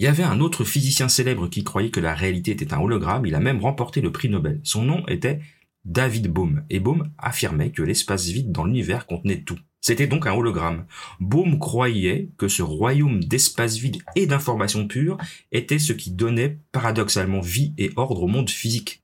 Il 0.00 0.04
y 0.04 0.06
avait 0.06 0.22
un 0.22 0.40
autre 0.40 0.64
physicien 0.64 1.10
célèbre 1.10 1.46
qui 1.48 1.62
croyait 1.62 1.90
que 1.90 2.00
la 2.00 2.14
réalité 2.14 2.52
était 2.52 2.72
un 2.72 2.80
hologramme, 2.80 3.26
il 3.26 3.34
a 3.34 3.38
même 3.38 3.60
remporté 3.60 4.00
le 4.00 4.10
prix 4.10 4.30
Nobel. 4.30 4.58
Son 4.62 4.82
nom 4.82 5.06
était 5.08 5.40
David 5.84 6.28
Bohm, 6.28 6.64
et 6.70 6.80
Bohm 6.80 7.10
affirmait 7.18 7.70
que 7.70 7.82
l'espace 7.82 8.24
vide 8.28 8.50
dans 8.50 8.64
l'univers 8.64 9.04
contenait 9.04 9.42
tout. 9.42 9.58
C'était 9.82 10.06
donc 10.06 10.26
un 10.26 10.32
hologramme. 10.32 10.86
Bohm 11.20 11.58
croyait 11.58 12.30
que 12.38 12.48
ce 12.48 12.62
royaume 12.62 13.22
d'espace 13.22 13.76
vide 13.76 13.98
et 14.16 14.26
d'information 14.26 14.88
pure 14.88 15.18
était 15.52 15.78
ce 15.78 15.92
qui 15.92 16.12
donnait 16.12 16.56
paradoxalement 16.72 17.40
vie 17.40 17.74
et 17.76 17.90
ordre 17.96 18.22
au 18.22 18.26
monde 18.26 18.48
physique. 18.48 19.02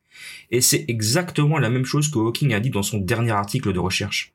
Et 0.51 0.63
c'est 0.63 0.87
exactement 0.89 1.59
la 1.59 1.69
même 1.69 1.85
chose 1.85 2.11
que 2.11 2.19
Hawking 2.19 2.55
a 2.55 2.61
dit 2.61 2.71
dans 2.71 2.83
son 2.83 2.97
dernier 2.97 3.33
article 3.33 3.75
de 3.75 3.79
recherche. 3.79 4.33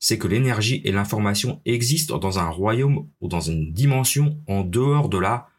C'est 0.00 0.18
que 0.18 0.26
l'énergie 0.26 0.80
et 0.84 0.90
l'information 0.90 1.60
existent 1.64 2.18
dans 2.18 2.40
un 2.40 2.48
royaume 2.48 3.06
ou 3.20 3.28
dans 3.28 3.40
une 3.40 3.72
dimension 3.72 4.36
en 4.48 4.62
dehors 4.62 5.08
de 5.08 5.18
la 5.18 5.49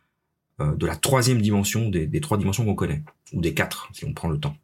de 0.59 0.85
la 0.85 0.95
troisième 0.95 1.41
dimension 1.41 1.89
des, 1.89 2.21
trois 2.21 2.37
dimensions 2.37 2.65
qu'on 2.65 2.75
connaît, 2.75 3.03
ou 3.33 3.41
des 3.41 3.53
quatre, 3.53 3.89
si 3.93 4.05
on 4.05 4.13
prend 4.13 4.29
le 4.29 4.39
temps. 4.39 4.55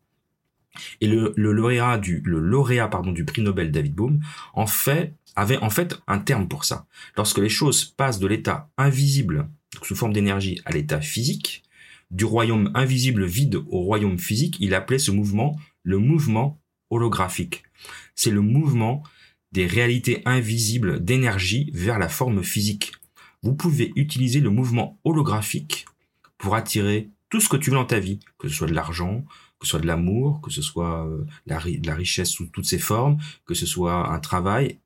Et 1.02 1.08
le, 1.08 1.34
lauréat 1.36 1.98
du 1.98 2.22
le 2.24 2.40
lauréat 2.40 2.88
pardon 2.88 3.12
du 3.12 3.26
prix 3.26 3.42
Nobel 3.42 3.72
David 3.72 3.96
Bohm 3.96 4.20
en 4.54 4.68
fait 4.68 5.14
avait 5.36 5.58
en 5.58 5.70
fait 5.70 6.00
un 6.08 6.20
terme 6.20 6.48
pour 6.48 6.66
ça. 6.66 6.86
Lorsque 7.16 7.40
les 7.40 7.50
choses 7.50 7.86
passent 7.86 8.20
de 8.20 8.28
l'état 8.28 8.70
invisible 8.78 9.50
sous 9.84 9.96
forme 9.96 10.14
d'énergie 10.14 10.62
à 10.66 10.72
l'état 10.72 11.02
physique, 11.02 11.64
du 12.10 12.26
royaume 12.26 12.72
invisible 12.74 13.26
vide 13.26 13.56
au 13.56 13.82
royaume 13.82 14.18
physique, 14.18 14.58
il 14.60 14.74
appelait 14.74 15.00
ce 15.00 15.12
mouvement 15.12 15.60
le 15.84 15.98
mouvement 15.98 16.60
holographique. 16.90 17.64
C'est 18.16 18.32
le 18.32 18.42
mouvement 18.42 19.04
des 19.52 19.66
réalités 19.66 20.22
invisibles 20.26 21.04
d'énergie 21.04 21.70
vers 21.74 22.00
la 22.00 22.10
forme 22.10 22.44
physique 22.44 22.94
vous 23.44 23.56
pouvez 23.56 23.92
utiliser 23.96 24.40
le 24.40 24.50
mouvement 24.50 25.00
holographique 25.04 25.86
pour 26.38 26.56
attirer 26.56 27.10
tout 27.30 27.42
ce 27.42 27.50
que 27.50 27.58
tu 27.58 27.70
veux 27.70 27.76
dans 27.76 27.86
ta 27.86 28.00
vie, 28.00 28.20
que 28.38 28.48
ce 28.48 28.56
soit 28.56 28.68
de 28.68 28.74
l'argent, 28.74 29.26
que 29.60 29.66
ce 29.66 29.72
soit 29.72 29.80
de 29.80 29.88
l'amour, 29.88 30.42
que 30.42 30.52
ce 30.52 30.62
soit 30.62 31.06
euh, 31.08 31.26
la, 31.46 31.60
la, 31.84 31.96
richesse 31.96 32.30
sous 32.30 32.48
toutes 32.48 32.66
ses 32.66 32.80
formes, 32.80 33.18
que 33.46 33.54
ce 33.54 33.66
soit 33.66 34.12
un 34.12 34.20
travail. 34.20 34.80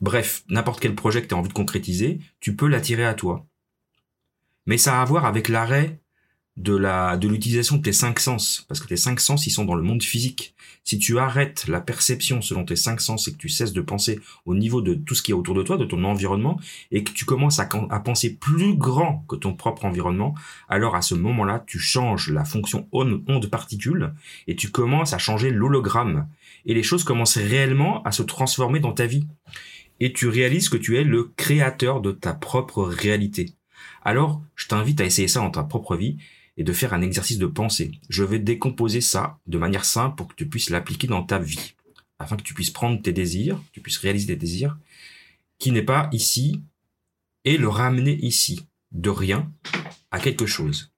Bref, 0.00 0.44
n'importe 0.48 0.80
quel 0.80 0.94
projet 0.94 1.22
que 1.22 1.28
tu 1.28 1.34
as 1.34 1.38
envie 1.38 1.48
de 1.48 1.54
concrétiser, 1.54 2.20
tu 2.40 2.54
peux 2.54 2.68
l'attirer 2.68 3.04
à 3.04 3.14
toi. 3.14 3.46
Mais 4.66 4.78
ça 4.78 4.98
a 4.98 5.02
à 5.02 5.04
voir 5.04 5.24
avec 5.24 5.48
l'arrêt 5.48 6.00
de 6.58 6.76
la 6.76 7.16
de 7.16 7.28
l'utilisation 7.28 7.76
de 7.76 7.82
tes 7.82 7.92
cinq 7.92 8.18
sens 8.18 8.64
parce 8.68 8.80
que 8.80 8.88
tes 8.88 8.96
cinq 8.96 9.20
sens 9.20 9.46
ils 9.46 9.50
sont 9.50 9.64
dans 9.64 9.76
le 9.76 9.82
monde 9.82 10.02
physique. 10.02 10.54
Si 10.82 10.98
tu 10.98 11.18
arrêtes 11.18 11.66
la 11.68 11.80
perception 11.80 12.40
selon 12.40 12.64
tes 12.64 12.74
cinq 12.74 13.00
sens 13.00 13.28
et 13.28 13.32
que 13.32 13.36
tu 13.36 13.48
cesses 13.48 13.72
de 13.72 13.80
penser 13.80 14.20
au 14.46 14.54
niveau 14.54 14.80
de 14.80 14.94
tout 14.94 15.14
ce 15.14 15.22
qui 15.22 15.30
est 15.30 15.34
autour 15.34 15.54
de 15.54 15.62
toi, 15.62 15.76
de 15.76 15.84
ton 15.84 16.02
environnement 16.02 16.58
et 16.90 17.04
que 17.04 17.12
tu 17.12 17.24
commences 17.24 17.60
à, 17.60 17.68
à 17.90 18.00
penser 18.00 18.34
plus 18.34 18.74
grand 18.74 19.24
que 19.28 19.36
ton 19.36 19.52
propre 19.54 19.84
environnement, 19.84 20.34
alors 20.68 20.96
à 20.96 21.02
ce 21.02 21.14
moment-là, 21.14 21.62
tu 21.66 21.78
changes 21.78 22.30
la 22.30 22.44
fonction 22.44 22.88
onde 22.90 23.46
particule 23.50 24.14
et 24.46 24.56
tu 24.56 24.70
commences 24.70 25.12
à 25.12 25.18
changer 25.18 25.50
l'hologramme 25.50 26.26
et 26.64 26.74
les 26.74 26.82
choses 26.82 27.04
commencent 27.04 27.36
réellement 27.36 28.02
à 28.04 28.12
se 28.12 28.22
transformer 28.22 28.80
dans 28.80 28.92
ta 28.92 29.06
vie 29.06 29.26
et 30.00 30.12
tu 30.12 30.26
réalises 30.26 30.70
que 30.70 30.76
tu 30.76 30.96
es 30.96 31.04
le 31.04 31.24
créateur 31.36 32.00
de 32.00 32.12
ta 32.12 32.32
propre 32.32 32.82
réalité. 32.82 33.52
Alors, 34.02 34.40
je 34.56 34.68
t'invite 34.68 35.00
à 35.00 35.04
essayer 35.04 35.28
ça 35.28 35.40
dans 35.40 35.50
ta 35.50 35.64
propre 35.64 35.96
vie 35.96 36.16
et 36.58 36.64
de 36.64 36.72
faire 36.72 36.92
un 36.92 37.00
exercice 37.00 37.38
de 37.38 37.46
pensée. 37.46 37.92
Je 38.10 38.24
vais 38.24 38.40
décomposer 38.40 39.00
ça 39.00 39.38
de 39.46 39.58
manière 39.58 39.84
simple 39.84 40.16
pour 40.16 40.26
que 40.26 40.34
tu 40.34 40.48
puisses 40.48 40.70
l'appliquer 40.70 41.06
dans 41.06 41.22
ta 41.22 41.38
vie, 41.38 41.74
afin 42.18 42.36
que 42.36 42.42
tu 42.42 42.52
puisses 42.52 42.72
prendre 42.72 43.00
tes 43.00 43.12
désirs, 43.12 43.62
tu 43.72 43.80
puisses 43.80 43.98
réaliser 43.98 44.26
tes 44.26 44.36
désirs, 44.36 44.76
qui 45.58 45.70
n'est 45.70 45.82
pas 45.82 46.10
ici, 46.12 46.60
et 47.44 47.56
le 47.56 47.68
ramener 47.68 48.16
ici, 48.16 48.66
de 48.90 49.08
rien 49.08 49.50
à 50.10 50.18
quelque 50.18 50.46
chose. 50.46 50.90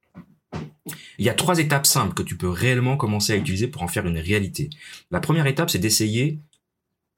Il 1.19 1.27
y 1.27 1.29
a 1.29 1.35
trois 1.35 1.59
étapes 1.59 1.87
simples 1.87 2.15
que 2.15 2.23
tu 2.23 2.37
peux 2.37 2.49
réellement 2.49 2.97
commencer 2.97 3.35
à 3.35 3.37
utiliser 3.37 3.69
pour 3.69 3.83
en 3.83 3.89
faire 3.89 4.07
une 4.07 4.19
réalité. 4.19 4.71
La 5.11 5.21
première 5.21 5.47
étape, 5.47 5.69
c'est 5.69 5.79
d'essayer 5.79 6.39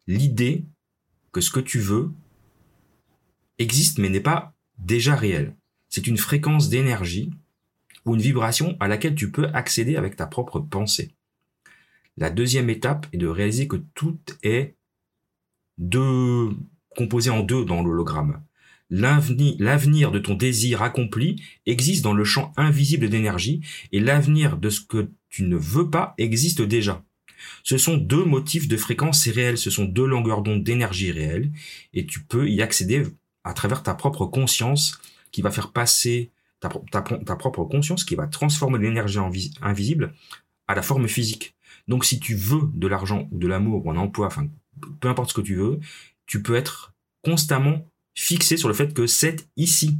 l'idée 0.09 0.65
que 1.31 1.41
ce 1.41 1.53
que 1.53 1.61
tu 1.61 1.79
veux 1.79 2.11
existe 3.59 3.99
mais 3.99 4.09
n'est 4.09 4.21
pas 4.21 4.53
déjà 4.79 5.15
réel. 5.15 5.55
C'est 5.89 6.09
une 6.09 6.19
fréquence 6.19 6.69
d'énergie 6.69 7.31
ou 8.05 8.15
une 8.15 8.21
vibration 8.21 8.77
à 8.81 8.89
laquelle 8.89 9.15
tu 9.15 9.31
peux 9.31 9.47
accéder 9.53 9.97
avec 9.97 10.17
ta 10.17 10.27
propre 10.27 10.61
pensée. 10.61 11.15
La 12.17 12.31
deuxième 12.31 12.71
étape 12.71 13.07
est 13.13 13.19
de 13.19 13.27
réaliser 13.27 13.69
que 13.69 13.81
tout 13.95 14.19
est 14.43 14.75
deux, 15.79 16.51
composé 16.97 17.31
en 17.31 17.41
deux 17.41 17.65
dans 17.65 17.83
l'hologramme. 17.83 18.43
L'avenir 18.91 20.11
de 20.11 20.19
ton 20.19 20.35
désir 20.35 20.83
accompli 20.83 21.43
existe 21.65 22.05
dans 22.05 22.13
le 22.13 22.25
champ 22.25 22.53
invisible 22.59 23.09
d'énergie 23.09 23.63
et 23.91 24.01
l'avenir 24.01 24.59
de 24.59 24.69
ce 24.69 24.83
que 24.83 25.11
tu 25.31 25.45
ne 25.45 25.57
veux 25.57 25.89
pas 25.89 26.15
existe 26.19 26.61
déjà. 26.61 27.03
Ce 27.63 27.79
sont 27.79 27.97
deux 27.97 28.25
motifs 28.25 28.69
de 28.69 28.77
fréquence 28.77 29.27
réelle, 29.29 29.57
ce 29.57 29.71
sont 29.71 29.87
deux 29.87 30.07
longueurs 30.07 30.43
d'onde 30.43 30.63
d'énergie 30.63 31.11
réelle 31.11 31.51
et 31.95 32.05
tu 32.05 32.23
peux 32.23 32.49
y 32.49 32.61
accéder 32.61 33.05
à 33.45 33.55
travers 33.55 33.83
ta 33.83 33.95
propre 33.95 34.27
conscience 34.27 35.01
qui 35.31 35.41
va 35.41 35.51
faire 35.51 35.73
passer 35.73 36.31
ta, 36.62 37.37
propre 37.37 37.64
conscience 37.64 38.04
qui 38.04 38.14
va 38.14 38.26
transformer 38.26 38.78
l'énergie 38.78 39.19
invisible 39.61 40.14
à 40.69 40.75
la 40.75 40.83
forme 40.83 41.09
physique. 41.09 41.57
Donc 41.88 42.04
si 42.04 42.21
tu 42.21 42.35
veux 42.35 42.71
de 42.73 42.87
l'argent 42.87 43.28
ou 43.33 43.38
de 43.38 43.49
l'amour 43.49 43.85
ou 43.85 43.90
un 43.90 43.97
emploi, 43.97 44.26
enfin 44.28 44.49
peu 45.00 45.09
importe 45.09 45.31
ce 45.31 45.35
que 45.35 45.40
tu 45.40 45.57
veux, 45.57 45.81
tu 46.26 46.42
peux 46.42 46.54
être 46.54 46.95
constamment 47.23 47.87
fixé 48.14 48.57
sur 48.57 48.69
le 48.69 48.75
fait 48.75 48.95
que 48.95 49.07
c'est 49.07 49.49
ici. 49.57 49.99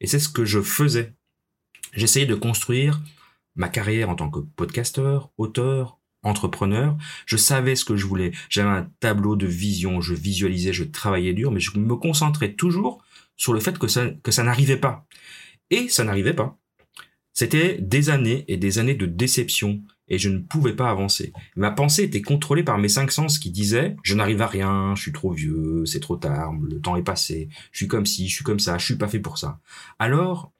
Et 0.00 0.06
c'est 0.06 0.18
ce 0.18 0.28
que 0.28 0.44
je 0.44 0.60
faisais. 0.60 1.14
J'essayais 1.94 2.26
de 2.26 2.34
construire 2.34 3.00
ma 3.54 3.68
carrière 3.68 4.08
en 4.10 4.16
tant 4.16 4.30
que 4.30 4.40
podcasteur, 4.40 5.30
auteur, 5.38 5.98
entrepreneur. 6.22 6.96
Je 7.26 7.36
savais 7.36 7.76
ce 7.76 7.84
que 7.84 7.96
je 7.96 8.06
voulais. 8.06 8.32
J'avais 8.48 8.70
un 8.70 8.90
tableau 9.00 9.36
de 9.36 9.46
vision, 9.46 10.00
je 10.00 10.14
visualisais, 10.14 10.72
je 10.72 10.84
travaillais 10.84 11.34
dur, 11.34 11.52
mais 11.52 11.60
je 11.60 11.78
me 11.78 11.94
concentrais 11.96 12.54
toujours 12.54 13.04
sur 13.36 13.52
le 13.52 13.60
fait 13.60 13.78
que 13.78 13.88
ça, 13.88 14.10
que 14.22 14.30
ça 14.30 14.42
n'arrivait 14.42 14.76
pas. 14.76 15.06
Et 15.72 15.88
ça 15.88 16.04
n'arrivait 16.04 16.34
pas. 16.34 16.58
C'était 17.32 17.78
des 17.80 18.10
années 18.10 18.44
et 18.46 18.58
des 18.58 18.78
années 18.78 18.94
de 18.94 19.06
déception 19.06 19.80
et 20.06 20.18
je 20.18 20.28
ne 20.28 20.38
pouvais 20.38 20.76
pas 20.76 20.90
avancer. 20.90 21.32
Ma 21.56 21.70
pensée 21.70 22.02
était 22.02 22.20
contrôlée 22.20 22.62
par 22.62 22.76
mes 22.76 22.90
cinq 22.90 23.10
sens 23.10 23.38
qui 23.38 23.50
disaient 23.50 23.96
je 24.02 24.14
n'arrive 24.14 24.42
à 24.42 24.46
rien, 24.46 24.94
je 24.94 25.00
suis 25.00 25.12
trop 25.12 25.32
vieux, 25.32 25.86
c'est 25.86 26.00
trop 26.00 26.16
tard, 26.16 26.52
le 26.52 26.78
temps 26.78 26.96
est 26.96 27.02
passé, 27.02 27.48
je 27.72 27.78
suis 27.78 27.88
comme 27.88 28.04
ci, 28.04 28.28
je 28.28 28.34
suis 28.34 28.44
comme 28.44 28.60
ça, 28.60 28.76
je 28.76 28.84
suis 28.84 28.96
pas 28.96 29.08
fait 29.08 29.18
pour 29.18 29.38
ça. 29.38 29.60
Alors, 29.98 30.52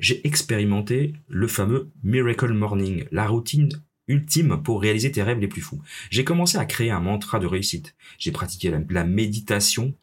j'ai 0.00 0.26
expérimenté 0.26 1.14
le 1.28 1.46
fameux 1.46 1.92
Miracle 2.02 2.52
Morning, 2.52 3.04
la 3.12 3.28
routine 3.28 3.68
ultime 4.08 4.60
pour 4.64 4.82
réaliser 4.82 5.12
tes 5.12 5.22
rêves 5.22 5.38
les 5.38 5.46
plus 5.46 5.62
fous. 5.62 5.80
J'ai 6.10 6.24
commencé 6.24 6.58
à 6.58 6.64
créer 6.64 6.90
un 6.90 6.98
mantra 6.98 7.38
de 7.38 7.46
réussite. 7.46 7.94
J'ai 8.18 8.32
pratiqué 8.32 8.76
la 8.90 9.04
méditation 9.04 9.94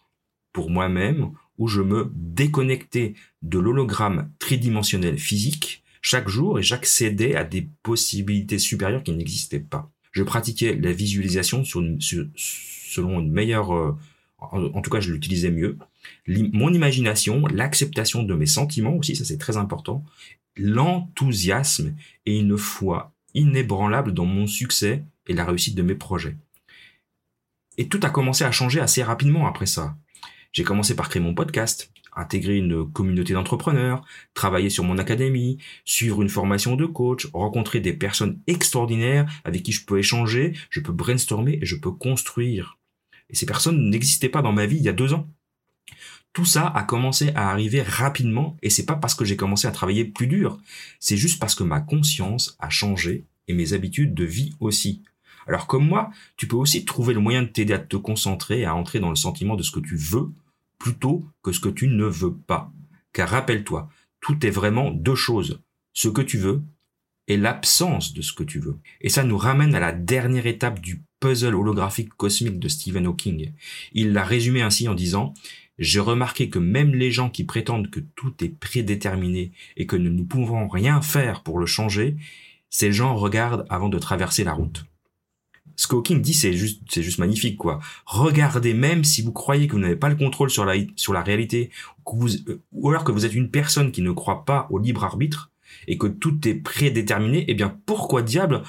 pour 0.54 0.70
moi-même 0.70 1.34
où 1.60 1.68
je 1.68 1.82
me 1.82 2.12
déconnectais 2.16 3.14
de 3.44 3.60
l'hologramme 3.60 4.32
tridimensionnel 4.40 5.20
physique 5.20 5.84
chaque 6.02 6.30
jour 6.30 6.58
et 6.58 6.64
j'accédais 6.64 7.36
à 7.36 7.44
des 7.44 7.68
possibilités 7.84 8.58
supérieures 8.58 9.04
qui 9.04 9.12
n'existaient 9.12 9.60
pas. 9.60 9.92
Je 10.12 10.24
pratiquais 10.24 10.76
la 10.76 10.92
visualisation 10.92 11.64
selon 11.64 13.20
une 13.20 13.32
meilleure, 13.32 13.76
euh, 13.76 13.96
en, 14.40 14.82
tout 14.82 14.90
cas 14.90 15.02
je 15.02 15.12
l'utilisais 15.12 15.52
mieux. 15.52 15.78
Mon 16.28 16.74
imagination, 16.74 17.46
l'acceptation 17.48 18.24
de 18.24 18.34
mes 18.34 18.46
sentiments 18.46 18.96
aussi, 18.96 19.16
ça 19.16 19.26
c'est 19.26 19.38
très 19.38 19.58
important, 19.58 20.04
l'enthousiasme 20.56 21.94
et 22.26 22.40
une 22.40 22.58
foi 22.58 23.14
inébranlable 23.34 24.14
dans 24.14 24.26
mon 24.26 24.48
succès 24.48 25.04
et 25.28 25.34
la 25.34 25.46
réussite 25.46 25.76
de 25.76 25.84
mes 25.84 25.96
projets. 25.96 26.38
Et 27.78 27.88
tout 27.88 28.00
a 28.04 28.10
commencé 28.10 28.44
à 28.44 28.52
changer 28.52 28.80
assez 28.80 29.04
rapidement 29.04 29.48
après 29.48 29.66
ça. 29.66 29.96
J'ai 30.52 30.64
commencé 30.64 30.96
par 30.96 31.10
créer 31.10 31.22
mon 31.22 31.34
podcast, 31.34 31.92
intégrer 32.16 32.58
une 32.58 32.90
communauté 32.92 33.34
d'entrepreneurs, 33.34 34.04
travailler 34.34 34.70
sur 34.70 34.84
mon 34.84 34.98
académie, 34.98 35.58
suivre 35.86 36.22
une 36.22 36.30
formation 36.30 36.76
de 36.76 36.86
coach, 36.86 37.28
rencontrer 37.34 37.80
des 37.80 37.94
personnes 37.94 38.40
extraordinaires 38.48 39.32
avec 39.44 39.64
qui 39.64 39.72
je 39.72 39.86
peux 39.86 40.00
échanger, 40.00 40.54
je 40.70 40.80
peux 40.80 40.92
brainstormer 40.92 41.60
et 41.62 41.66
je 41.66 41.76
peux 41.76 41.92
construire. 41.92 42.78
Et 43.30 43.36
ces 43.36 43.46
personnes 43.46 43.90
n'existaient 43.90 44.30
pas 44.30 44.42
dans 44.42 44.52
ma 44.52 44.66
vie 44.66 44.78
il 44.78 44.84
y 44.84 44.90
a 44.90 44.94
deux 44.94 45.14
ans. 45.14 45.28
Tout 46.34 46.46
ça 46.46 46.68
a 46.68 46.84
commencé 46.84 47.32
à 47.36 47.50
arriver 47.50 47.82
rapidement 47.82 48.56
et 48.62 48.70
c'est 48.70 48.86
pas 48.86 48.96
parce 48.96 49.16
que 49.16 49.26
j'ai 49.26 49.36
commencé 49.36 49.68
à 49.68 49.72
travailler 49.72 50.06
plus 50.06 50.28
dur, 50.28 50.60
c'est 51.00 51.18
juste 51.18 51.40
parce 51.40 51.56
que 51.56 51.64
ma 51.64 51.80
conscience 51.80 52.56
a 52.60 52.70
changé 52.70 53.26
et 53.48 53.54
mes 53.54 53.74
habitudes 53.74 54.14
de 54.14 54.26
vie 54.26 54.54
aussi. 54.60 55.04
Alors 55.50 55.66
comme 55.66 55.88
moi, 55.88 56.12
tu 56.38 56.48
peux 56.48 56.56
aussi 56.56 56.86
trouver 56.86 57.16
le 57.16 57.20
moyen 57.20 57.42
de 57.42 57.48
t'aider 57.48 57.74
à 57.74 57.80
te 57.80 57.98
concentrer 57.98 58.60
et 58.60 58.66
à 58.66 58.76
entrer 58.76 59.00
dans 59.00 59.10
le 59.10 59.16
sentiment 59.16 59.56
de 59.56 59.64
ce 59.64 59.72
que 59.72 59.80
tu 59.80 59.96
veux 59.96 60.30
plutôt 60.78 61.26
que 61.42 61.52
ce 61.52 61.60
que 61.60 61.70
tu 61.70 61.88
ne 61.88 62.06
veux 62.06 62.36
pas. 62.36 62.72
Car 63.14 63.30
rappelle-toi, 63.30 63.90
tout 64.22 64.46
est 64.46 64.52
vraiment 64.52 64.92
deux 64.92 65.16
choses. 65.16 65.60
Ce 65.94 66.08
que 66.08 66.22
tu 66.22 66.38
veux 66.38 66.62
et 67.28 67.36
l'absence 67.36 68.14
de 68.14 68.22
ce 68.22 68.32
que 68.32 68.44
tu 68.44 68.60
veux. 68.60 68.78
Et 69.02 69.10
ça 69.10 69.24
nous 69.24 69.38
ramène 69.38 69.74
à 69.74 69.80
la 69.80 69.92
dernière 69.92 70.46
étape 70.46 70.80
du 70.80 71.02
puzzle 71.20 71.56
holographique 71.56 72.14
cosmique 72.14 72.60
de 72.60 72.68
Stephen 72.68 73.08
Hawking. 73.08 73.52
Il 73.94 74.14
l'a 74.14 74.24
résumé 74.24 74.62
ainsi 74.62 74.88
en 74.88 74.94
disant 74.94 75.34
j'ai 75.80 76.00
remarqué 76.00 76.50
que 76.50 76.60
même 76.60 76.94
les 76.94 77.10
gens 77.12 77.32
qui 77.32 77.44
prétendent 77.44 77.90
que 77.90 78.02
tout 78.16 78.34
est 78.44 78.50
prédéterminé 78.50 79.52
et 79.78 79.88
que 79.88 79.96
nous 79.96 80.12
ne 80.12 80.24
pouvons 80.24 80.68
rien 80.68 81.02
faire 81.02 81.42
pour 81.42 81.58
le 81.58 81.66
changer, 81.66 82.18
ces 82.70 82.92
gens 82.92 83.16
regardent 83.16 83.66
avant 83.70 83.90
de 83.90 83.98
traverser 83.98 84.44
la 84.44 84.54
route. 84.54 84.86
Ce 85.80 85.88
que 85.88 85.96
Hawking 85.96 86.22
dit, 86.22 86.34
c'est 86.34 86.52
juste, 86.52 86.82
c'est 86.90 87.02
juste 87.02 87.20
magnifique, 87.20 87.56
quoi. 87.56 87.80
Regardez 88.06 88.74
même 88.74 89.06
si 89.06 89.22
vous 89.22 89.32
croyez 89.32 89.66
que 89.66 89.72
vous 89.72 89.80
n'avez 89.80 89.96
pas 89.96 90.10
le 90.10 90.18
contrôle 90.18 90.50
sur 90.50 90.66
la, 90.66 90.74
sur 90.98 91.14
la 91.14 91.24
réalité, 91.24 91.72
euh, 92.06 92.58
ou 92.74 92.90
alors 92.90 93.06
que 93.06 93.14
vous 93.14 93.26
êtes 93.26 93.34
une 93.34 93.50
personne 93.50 93.94
qui 93.94 94.02
ne 94.02 94.12
croit 94.12 94.44
pas 94.44 94.68
au 94.72 94.78
libre 94.78 95.06
arbitre, 95.06 95.52
et 95.88 95.98
que 95.98 96.08
tout 96.08 96.46
est 96.50 96.56
prédéterminé, 96.56 97.46
eh 97.48 97.54
bien, 97.54 97.80
pourquoi 97.86 98.24
diable 98.24 98.64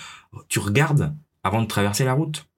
tu 0.46 0.60
regardes 0.60 1.12
avant 1.42 1.62
de 1.62 1.66
traverser 1.66 2.04
la 2.04 2.12
route? 2.12 2.48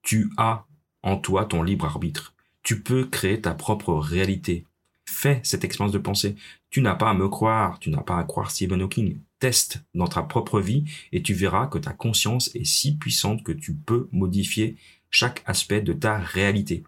Tu 0.00 0.30
as 0.38 0.64
en 1.02 1.18
toi 1.18 1.44
ton 1.44 1.62
libre 1.62 1.84
arbitre. 1.84 2.32
Tu 2.62 2.80
peux 2.80 3.04
créer 3.04 3.42
ta 3.42 3.52
propre 3.52 3.92
réalité. 3.92 4.64
Fais 5.04 5.42
cette 5.44 5.64
expérience 5.64 5.92
de 5.92 5.98
pensée. 5.98 6.34
Tu 6.70 6.80
n'as 6.80 6.94
pas 6.94 7.10
à 7.10 7.14
me 7.14 7.28
croire, 7.28 7.78
tu 7.78 7.90
n'as 7.90 8.00
pas 8.00 8.16
à 8.16 8.24
croire 8.24 8.50
Stephen 8.50 8.80
Hawking. 8.80 9.18
Teste 9.38 9.84
dans 9.94 10.08
ta 10.08 10.22
propre 10.22 10.60
vie 10.60 10.84
et 11.12 11.22
tu 11.22 11.34
verras 11.34 11.66
que 11.68 11.78
ta 11.78 11.92
conscience 11.92 12.54
est 12.54 12.64
si 12.64 12.96
puissante 12.96 13.42
que 13.44 13.52
tu 13.52 13.74
peux 13.74 14.08
modifier 14.10 14.76
chaque 15.10 15.42
aspect 15.46 15.80
de 15.80 15.92
ta 15.92 16.18
réalité. 16.18 16.82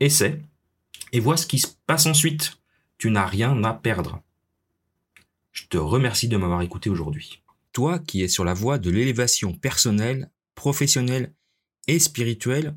Essaie 0.00 0.42
et 1.12 1.20
vois 1.20 1.36
ce 1.36 1.46
qui 1.46 1.58
se 1.58 1.68
passe 1.86 2.06
ensuite. 2.06 2.58
Tu 2.98 3.10
n'as 3.10 3.26
rien 3.26 3.62
à 3.64 3.74
perdre. 3.74 4.22
Je 5.52 5.66
te 5.66 5.76
remercie 5.76 6.28
de 6.28 6.36
m'avoir 6.36 6.62
écouté 6.62 6.90
aujourd'hui. 6.90 7.42
Toi 7.72 7.98
qui 7.98 8.22
es 8.22 8.28
sur 8.28 8.44
la 8.44 8.54
voie 8.54 8.78
de 8.78 8.90
l'élévation 8.90 9.52
personnelle, 9.52 10.30
professionnelle 10.54 11.32
et 11.86 11.98
spirituelle, 11.98 12.76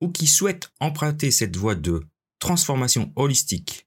ou 0.00 0.10
qui 0.10 0.26
souhaite 0.26 0.72
emprunter 0.80 1.30
cette 1.30 1.56
voie 1.56 1.74
de 1.74 2.02
transformation 2.38 3.12
holistique, 3.16 3.86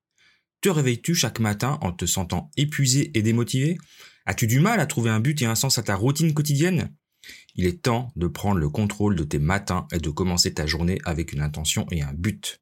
te 0.61 0.69
réveilles-tu 0.69 1.13
chaque 1.13 1.39
matin 1.39 1.77
en 1.81 1.91
te 1.91 2.05
sentant 2.05 2.49
épuisé 2.57 3.11
et 3.13 3.21
démotivé? 3.21 3.77
As-tu 4.25 4.47
du 4.47 4.59
mal 4.59 4.79
à 4.79 4.87
trouver 4.87 5.11
un 5.11 5.19
but 5.19 5.41
et 5.41 5.45
un 5.45 5.55
sens 5.55 5.77
à 5.77 5.83
ta 5.83 5.95
routine 5.95 6.33
quotidienne? 6.33 6.91
Il 7.55 7.65
est 7.65 7.83
temps 7.83 8.11
de 8.15 8.27
prendre 8.27 8.59
le 8.59 8.69
contrôle 8.69 9.15
de 9.15 9.23
tes 9.23 9.39
matins 9.39 9.87
et 9.91 9.99
de 9.99 10.09
commencer 10.09 10.53
ta 10.53 10.65
journée 10.65 10.99
avec 11.05 11.31
une 11.31 11.41
intention 11.41 11.85
et 11.91 12.01
un 12.01 12.13
but. 12.13 12.61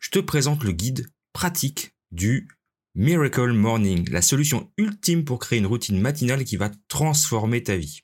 Je 0.00 0.10
te 0.10 0.18
présente 0.18 0.62
le 0.62 0.72
guide 0.72 1.06
pratique 1.32 1.94
du 2.10 2.48
Miracle 2.94 3.52
Morning, 3.52 4.08
la 4.10 4.22
solution 4.22 4.70
ultime 4.76 5.24
pour 5.24 5.38
créer 5.38 5.58
une 5.58 5.66
routine 5.66 6.00
matinale 6.00 6.44
qui 6.44 6.56
va 6.56 6.70
transformer 6.88 7.62
ta 7.62 7.76
vie. 7.76 8.02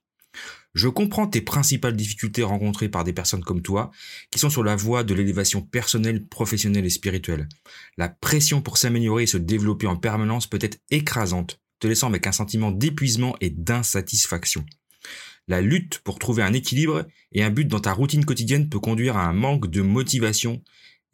Je 0.75 0.89
comprends 0.89 1.27
tes 1.27 1.41
principales 1.41 1.97
difficultés 1.97 2.43
rencontrées 2.43 2.91
par 2.91 3.03
des 3.03 3.15
personnes 3.15 3.43
comme 3.43 3.63
toi 3.63 3.91
qui 4.31 4.39
sont 4.39 4.51
sur 4.51 4.63
la 4.63 4.77
voie 4.77 5.05
de 5.05 5.15
l'élévation 5.15 5.63
personnelle, 5.63 6.27
professionnelle 6.27 6.85
et 6.85 6.91
spirituelle. 6.91 7.49
La 7.97 8.09
pression 8.09 8.61
pour 8.61 8.77
s'améliorer 8.77 9.23
et 9.23 9.27
se 9.27 9.39
développer 9.39 9.87
en 9.87 9.97
permanence 9.97 10.47
peut 10.47 10.59
être 10.61 10.79
écrasante, 10.91 11.61
laissant 11.89 12.09
avec 12.09 12.27
un 12.27 12.33
sentiment 12.33 12.71
d'épuisement 12.71 13.37
et 13.41 13.51
d'insatisfaction. 13.51 14.65
La 15.49 15.61
lutte 15.61 16.01
pour 16.01 16.19
trouver 16.19 16.43
un 16.43 16.53
équilibre 16.53 17.07
et 17.33 17.43
un 17.43 17.51
but 17.51 17.67
dans 17.67 17.81
ta 17.81 17.93
routine 17.93 18.25
quotidienne 18.25 18.69
peut 18.69 18.81
conduire 18.81 19.17
à 19.17 19.27
un 19.27 19.33
manque 19.33 19.71
de 19.71 19.81
motivation 19.81 20.63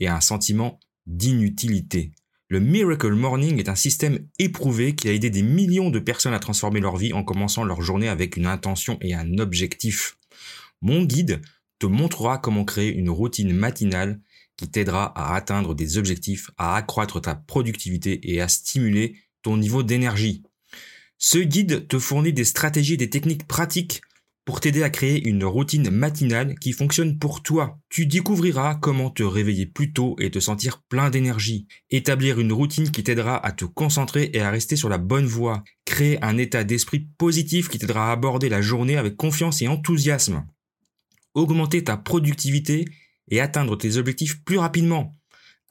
et 0.01 0.09
à 0.09 0.17
un 0.17 0.21
sentiment 0.21 0.81
d'inutilité. 1.07 2.13
Le 2.49 2.61
Miracle 2.61 3.13
Morning 3.13 3.59
est 3.59 3.69
un 3.69 3.75
système 3.75 4.27
éprouvé 4.39 4.95
qui 4.95 5.09
a 5.09 5.13
aidé 5.13 5.31
des 5.31 5.43
millions 5.43 5.91
de 5.91 5.99
personnes 5.99 6.35
à 6.35 6.39
transformer 6.39 6.81
leur 6.81 6.97
vie 6.97 7.13
en 7.13 7.25
commençant 7.25 7.65
leur 7.65 7.83
journée 7.83 8.09
avec 8.09 8.37
une 8.37 8.47
intention 8.47 8.99
et 9.01 9.15
un 9.15 9.39
objectif. 9.39 10.19
Mon 10.83 11.05
guide 11.05 11.41
te 11.79 11.87
montrera 11.87 12.39
comment 12.39 12.65
créer 12.65 12.93
une 12.93 13.11
routine 13.11 13.53
matinale 13.53 14.21
qui 14.57 14.71
t'aidera 14.71 15.13
à 15.17 15.35
atteindre 15.35 15.75
des 15.75 15.99
objectifs, 15.99 16.51
à 16.59 16.77
accroître 16.77 17.21
ta 17.21 17.35
productivité 17.35 18.21
et 18.23 18.41
à 18.41 18.49
stimuler 18.49 19.17
ton 19.43 19.57
niveau 19.57 19.83
d'énergie. 19.83 20.43
Ce 21.25 21.39
guide 21.39 21.87
te 21.87 22.01
fournit 22.01 22.33
des 22.33 22.45
stratégies 22.45 22.95
et 22.95 22.97
des 22.97 23.09
techniques 23.09 23.47
pratiques 23.47 24.01
pour 24.45 24.59
t'aider 24.59 24.83
à 24.83 24.91
créer 24.91 25.25
une 25.29 25.45
routine 25.45 25.89
matinale 25.89 26.59
qui 26.59 26.73
fonctionne 26.73 27.17
pour 27.21 27.45
toi. 27.45 27.79
Tu 27.91 28.07
découvriras 28.07 28.75
comment 28.75 29.09
te 29.09 29.23
réveiller 29.23 29.67
plus 29.67 29.93
tôt 29.93 30.17
et 30.19 30.33
te 30.33 30.41
sentir 30.41 30.83
plein 30.89 31.11
d'énergie, 31.11 31.69
établir 31.91 32.41
une 32.41 32.53
routine 32.53 32.91
qui 32.91 33.05
t'aidera 33.05 33.37
à 33.47 33.53
te 33.53 33.65
concentrer 33.65 34.31
et 34.33 34.41
à 34.41 34.51
rester 34.51 34.75
sur 34.75 34.89
la 34.89 34.99
bonne 34.99 35.27
voie, 35.27 35.63
créer 35.85 36.21
un 36.25 36.39
état 36.39 36.65
d'esprit 36.65 37.07
positif 37.19 37.69
qui 37.69 37.79
t'aidera 37.79 38.09
à 38.09 38.13
aborder 38.13 38.49
la 38.49 38.61
journée 38.61 38.97
avec 38.97 39.15
confiance 39.15 39.63
et 39.63 39.69
enthousiasme, 39.69 40.45
augmenter 41.35 41.85
ta 41.85 41.97
productivité 41.97 42.85
et 43.31 43.41
atteindre 43.41 43.79
tes 43.79 43.97
objectifs 43.97 44.43
plus 44.43 44.59
rapidement 44.59 45.17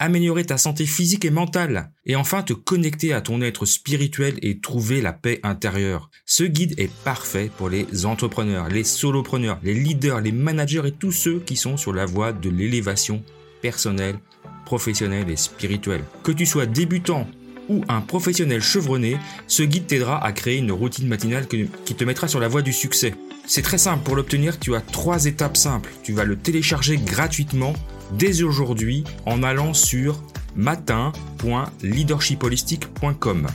améliorer 0.01 0.43
ta 0.43 0.57
santé 0.57 0.85
physique 0.87 1.25
et 1.25 1.29
mentale, 1.29 1.91
et 2.07 2.15
enfin 2.15 2.41
te 2.41 2.53
connecter 2.53 3.13
à 3.13 3.21
ton 3.21 3.39
être 3.41 3.65
spirituel 3.65 4.33
et 4.41 4.59
trouver 4.59 4.99
la 4.99 5.13
paix 5.13 5.39
intérieure. 5.43 6.09
Ce 6.25 6.43
guide 6.43 6.73
est 6.79 6.91
parfait 7.03 7.51
pour 7.55 7.69
les 7.69 8.05
entrepreneurs, 8.05 8.67
les 8.67 8.83
solopreneurs, 8.83 9.59
les 9.61 9.75
leaders, 9.75 10.21
les 10.21 10.31
managers 10.31 10.81
et 10.87 10.91
tous 10.91 11.11
ceux 11.11 11.39
qui 11.39 11.55
sont 11.55 11.77
sur 11.77 11.93
la 11.93 12.07
voie 12.07 12.33
de 12.33 12.49
l'élévation 12.49 13.23
personnelle, 13.61 14.17
professionnelle 14.65 15.29
et 15.29 15.35
spirituelle. 15.35 16.03
Que 16.23 16.31
tu 16.31 16.47
sois 16.47 16.65
débutant 16.65 17.27
ou 17.69 17.85
un 17.87 18.01
professionnel 18.01 18.61
chevronné, 18.61 19.17
ce 19.45 19.61
guide 19.61 19.85
t'aidera 19.85 20.23
à 20.25 20.31
créer 20.31 20.57
une 20.57 20.71
routine 20.71 21.07
matinale 21.07 21.47
qui 21.47 21.95
te 21.95 22.03
mettra 22.03 22.27
sur 22.27 22.39
la 22.39 22.47
voie 22.47 22.63
du 22.63 22.73
succès. 22.73 23.13
C'est 23.53 23.63
très 23.63 23.77
simple, 23.77 24.05
pour 24.05 24.15
l'obtenir, 24.15 24.57
tu 24.59 24.75
as 24.75 24.79
trois 24.79 25.25
étapes 25.25 25.57
simples. 25.57 25.91
Tu 26.03 26.13
vas 26.13 26.23
le 26.23 26.37
télécharger 26.37 26.95
gratuitement 26.95 27.73
dès 28.13 28.43
aujourd'hui 28.43 29.03
en 29.25 29.43
allant 29.43 29.73
sur 29.73 30.23
matin.leadershipholistic.com. 30.55 33.47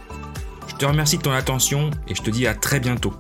Je 0.69 0.75
te 0.77 0.85
remercie 0.85 1.19
de 1.19 1.23
ton 1.23 1.33
attention 1.33 1.91
et 2.07 2.15
je 2.15 2.23
te 2.23 2.31
dis 2.31 2.47
à 2.47 2.55
très 2.55 2.81
bientôt. 2.81 3.15